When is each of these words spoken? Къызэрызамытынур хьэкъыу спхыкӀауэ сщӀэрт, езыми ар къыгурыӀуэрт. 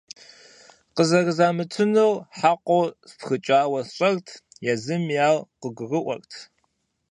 Къызэрызамытынур 0.95 2.13
хьэкъыу 2.37 2.83
спхыкӀауэ 3.09 3.81
сщӀэрт, 3.87 4.27
езыми 4.71 5.17
ар 5.29 5.37
къыгурыӀуэрт. 5.59 6.31